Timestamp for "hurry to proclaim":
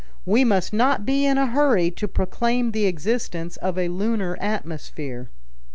1.45-2.71